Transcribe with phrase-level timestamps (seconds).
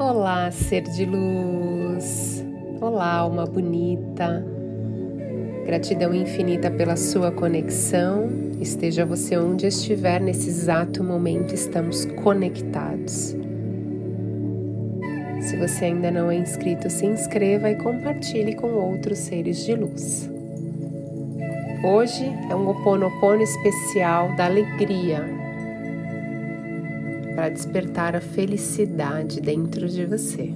[0.00, 2.42] Olá, ser de luz.
[2.80, 4.42] Olá, alma bonita.
[5.66, 8.26] Gratidão infinita pela sua conexão.
[8.62, 13.36] Esteja você onde estiver nesse exato momento, estamos conectados.
[15.42, 20.30] Se você ainda não é inscrito, se inscreva e compartilhe com outros seres de luz.
[21.84, 25.39] Hoje é um Oponopono especial da alegria,
[27.40, 30.52] para despertar a felicidade dentro de você.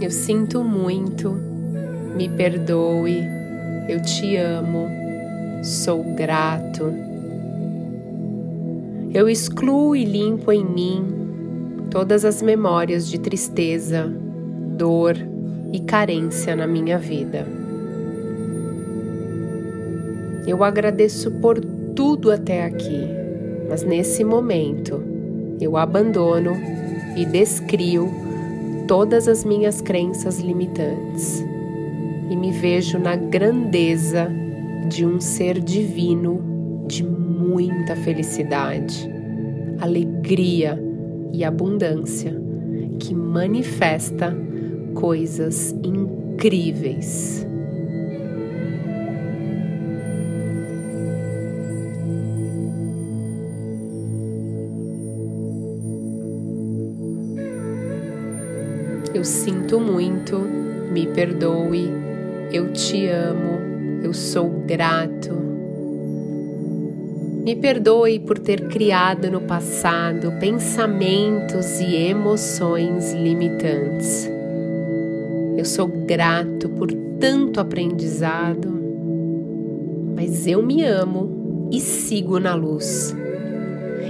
[0.00, 1.32] Eu sinto muito,
[2.14, 3.24] me perdoe,
[3.88, 4.86] eu te amo,
[5.64, 6.84] sou grato.
[9.12, 11.04] Eu excluo e limpo em mim
[11.90, 14.06] todas as memórias de tristeza,
[14.76, 15.16] dor
[15.72, 17.65] e carência na minha vida.
[20.46, 21.58] Eu agradeço por
[21.94, 23.08] tudo até aqui,
[23.68, 25.02] mas nesse momento
[25.60, 26.52] eu abandono
[27.16, 28.08] e descrio
[28.86, 31.44] todas as minhas crenças limitantes
[32.30, 34.30] e me vejo na grandeza
[34.88, 39.10] de um ser divino de muita felicidade,
[39.80, 40.80] alegria
[41.32, 42.40] e abundância
[43.00, 44.36] que manifesta
[44.94, 47.46] coisas incríveis.
[59.16, 60.38] Eu sinto muito,
[60.92, 61.90] me perdoe,
[62.52, 65.32] eu te amo, eu sou grato.
[67.42, 74.30] Me perdoe por ter criado no passado pensamentos e emoções limitantes.
[75.56, 78.68] Eu sou grato por tanto aprendizado,
[80.14, 83.16] mas eu me amo e sigo na luz.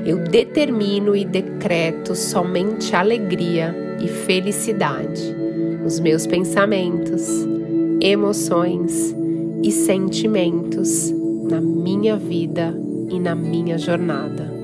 [0.05, 5.37] Eu determino e decreto somente alegria e felicidade
[5.87, 7.47] os meus pensamentos,
[8.01, 9.15] emoções
[9.63, 11.13] e sentimentos
[11.49, 12.75] na minha vida
[13.09, 14.57] e na minha jornada.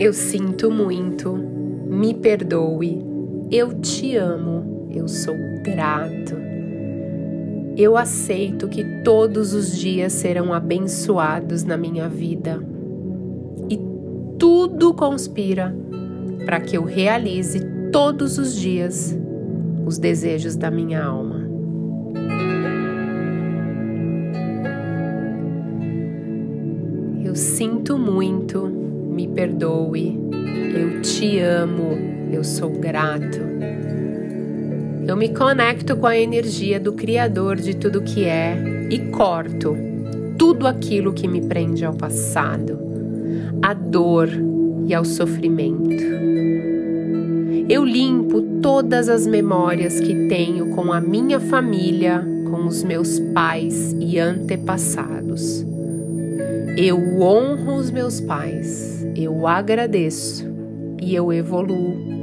[0.00, 2.98] Eu sinto muito, me perdoe,
[3.52, 6.51] eu te amo, eu sou grato.
[7.76, 12.62] Eu aceito que todos os dias serão abençoados na minha vida
[13.68, 13.78] e
[14.38, 15.74] tudo conspira
[16.44, 17.60] para que eu realize
[17.90, 19.18] todos os dias
[19.86, 21.42] os desejos da minha alma.
[27.24, 30.20] Eu sinto muito, me perdoe,
[30.74, 31.96] eu te amo,
[32.30, 33.40] eu sou grato.
[35.06, 38.56] Eu me conecto com a energia do Criador de tudo que é
[38.88, 39.76] e corto
[40.38, 42.78] tudo aquilo que me prende ao passado,
[43.60, 44.28] à dor
[44.86, 46.02] e ao sofrimento.
[47.68, 53.92] Eu limpo todas as memórias que tenho com a minha família, com os meus pais
[53.98, 55.64] e antepassados.
[56.76, 60.48] Eu honro os meus pais, eu agradeço
[61.00, 62.21] e eu evoluo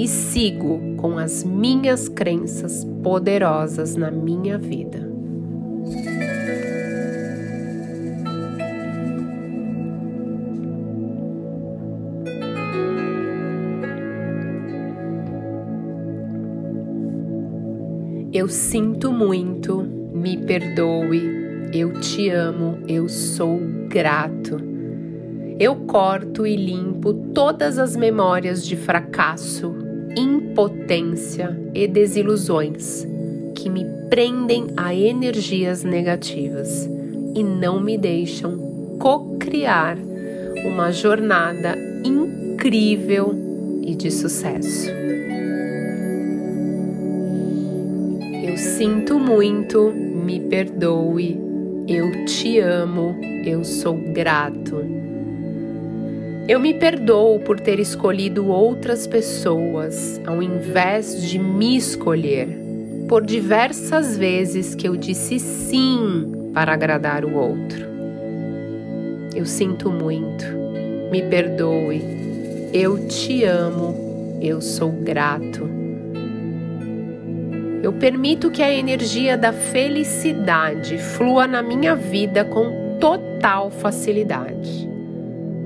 [0.00, 4.98] e sigo com as minhas crenças poderosas na minha vida.
[18.32, 19.82] Eu sinto muito,
[20.14, 24.56] me perdoe, eu te amo, eu sou grato.
[25.58, 33.06] Eu corto e limpo todas as memórias de fracasso, impotência e desilusões
[33.54, 36.88] que me prendem a energias negativas
[37.34, 39.96] e não me deixam co-criar
[40.64, 43.34] uma jornada incrível
[43.82, 44.90] e de sucesso.
[48.42, 51.40] Eu sinto muito, me perdoe,
[51.86, 54.99] eu te amo, eu sou grato
[56.48, 62.48] eu me perdoo por ter escolhido outras pessoas ao invés de me escolher,
[63.08, 67.86] por diversas vezes que eu disse sim para agradar o outro.
[69.34, 70.44] Eu sinto muito,
[71.10, 72.02] me perdoe,
[72.72, 75.68] eu te amo, eu sou grato.
[77.82, 84.89] Eu permito que a energia da felicidade flua na minha vida com total facilidade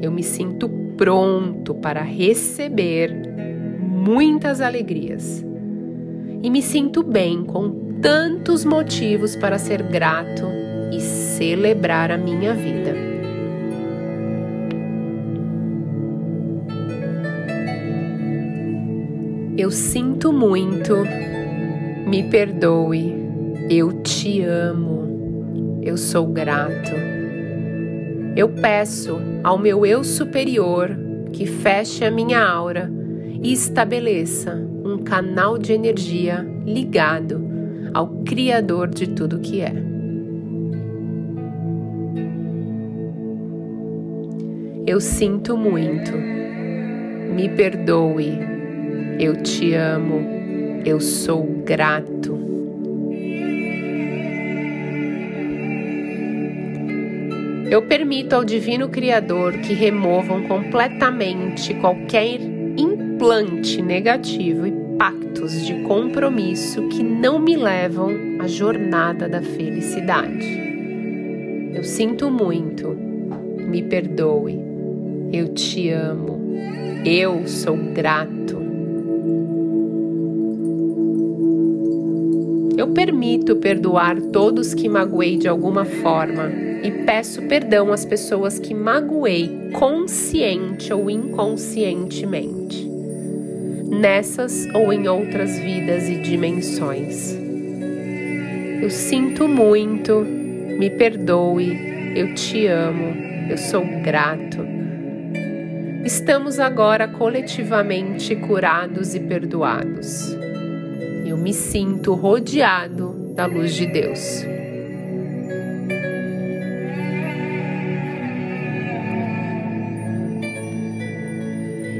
[0.04, 3.10] eu me sinto pronto para receber
[3.80, 5.44] muitas alegrias.
[6.42, 10.44] E me sinto bem com tantos motivos para ser grato
[10.92, 12.94] e celebrar a minha vida.
[19.56, 20.96] Eu sinto muito,
[22.06, 23.14] me perdoe,
[23.70, 27.13] eu te amo, eu sou grato.
[28.36, 30.90] Eu peço ao meu eu superior
[31.32, 32.90] que feche a minha aura
[33.42, 34.54] e estabeleça
[34.84, 37.44] um canal de energia ligado
[37.92, 39.72] ao Criador de tudo que é.
[44.86, 46.12] Eu sinto muito,
[47.34, 48.38] me perdoe,
[49.18, 50.20] eu te amo,
[50.84, 52.33] eu sou grato.
[57.70, 62.38] Eu permito ao Divino Criador que removam completamente qualquer
[62.76, 70.46] implante negativo e pactos de compromisso que não me levam à jornada da felicidade.
[71.74, 74.60] Eu sinto muito, me perdoe,
[75.32, 76.38] eu te amo,
[77.04, 78.63] eu sou grato.
[82.76, 86.50] Eu permito perdoar todos que magoei de alguma forma
[86.82, 92.84] e peço perdão às pessoas que magoei consciente ou inconscientemente,
[93.88, 97.38] nessas ou em outras vidas e dimensões.
[98.82, 103.14] Eu sinto muito, me perdoe, eu te amo,
[103.48, 104.58] eu sou grato.
[106.04, 110.43] Estamos agora coletivamente curados e perdoados.
[111.34, 114.46] Eu me sinto rodeado da luz de Deus.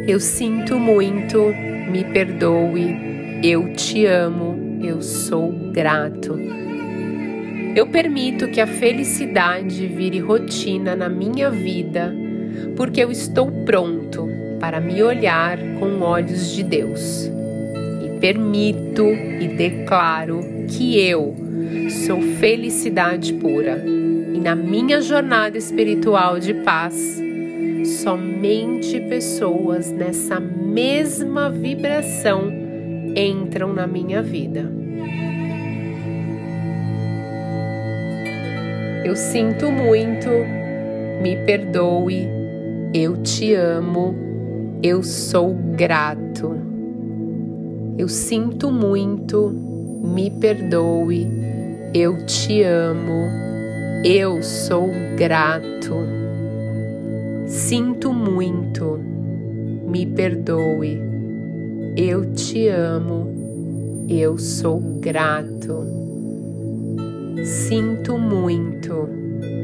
[0.07, 1.53] Eu sinto muito,
[1.91, 6.39] me perdoe, eu te amo, eu sou grato.
[7.75, 12.15] Eu permito que a felicidade vire rotina na minha vida,
[12.77, 14.29] porque eu estou pronto
[14.61, 17.29] para me olhar com olhos de Deus.
[18.25, 21.37] Permito e declaro que eu
[22.07, 23.85] sou felicidade pura.
[23.87, 27.21] E na minha jornada espiritual de paz,
[28.01, 32.51] somente pessoas nessa mesma vibração
[33.15, 34.73] entram na minha vida.
[39.05, 40.31] Eu sinto muito,
[41.21, 42.27] me perdoe,
[42.95, 44.17] eu te amo,
[44.83, 46.64] eu sou grato.
[47.97, 51.29] Eu sinto muito, me perdoe,
[51.95, 53.29] eu te amo,
[54.05, 55.95] eu sou grato.
[57.47, 58.99] Sinto muito,
[59.87, 61.01] me perdoe,
[61.97, 63.29] eu te amo,
[64.09, 65.87] eu sou grato.
[67.45, 69.09] Sinto muito,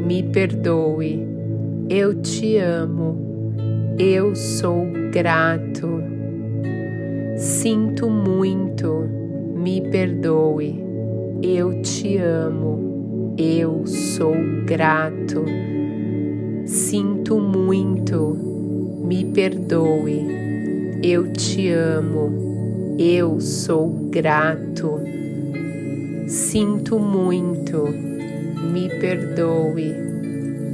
[0.06, 1.26] me perdoe,
[1.88, 3.16] eu te amo,
[3.98, 6.19] eu sou grato.
[7.40, 9.08] Sinto muito,
[9.54, 10.84] me perdoe,
[11.42, 14.34] eu te amo, eu sou
[14.66, 15.46] grato.
[16.66, 18.36] Sinto muito,
[19.02, 20.22] me perdoe,
[21.02, 25.00] eu te amo, eu sou grato.
[26.26, 27.88] Sinto muito,
[28.70, 29.94] me perdoe,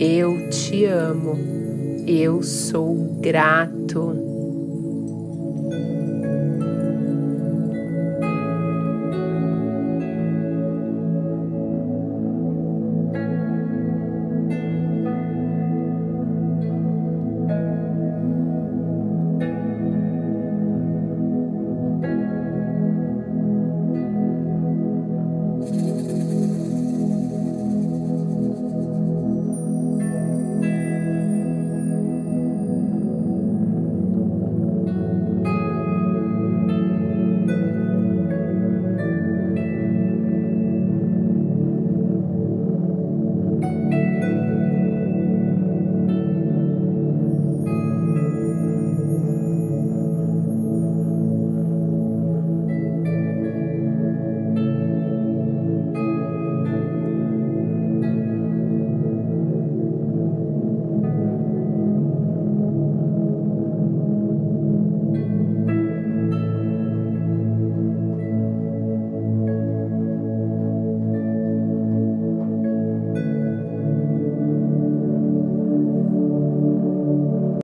[0.01, 1.39] eu te amo,
[2.09, 4.26] eu sou grato.